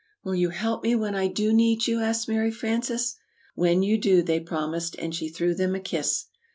[0.23, 3.17] "Will you help me when I do need you?" asked Mary Frances.
[3.53, 6.25] "When you do," they promised, and she threw them a kiss.